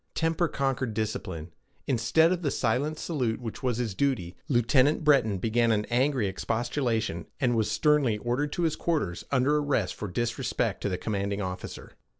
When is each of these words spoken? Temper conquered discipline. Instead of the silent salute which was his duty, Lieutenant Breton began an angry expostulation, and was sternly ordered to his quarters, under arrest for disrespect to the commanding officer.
Temper 0.15 0.47
conquered 0.47 0.95
discipline. 0.95 1.51
Instead 1.85 2.31
of 2.31 2.41
the 2.41 2.49
silent 2.49 2.97
salute 2.97 3.39
which 3.39 3.61
was 3.61 3.77
his 3.77 3.93
duty, 3.93 4.35
Lieutenant 4.49 5.03
Breton 5.03 5.37
began 5.37 5.71
an 5.71 5.85
angry 5.91 6.25
expostulation, 6.27 7.27
and 7.39 7.55
was 7.55 7.69
sternly 7.69 8.17
ordered 8.17 8.51
to 8.53 8.63
his 8.63 8.75
quarters, 8.75 9.23
under 9.29 9.57
arrest 9.57 9.93
for 9.93 10.07
disrespect 10.07 10.81
to 10.81 10.89
the 10.89 10.97
commanding 10.97 11.39
officer. 11.43 11.91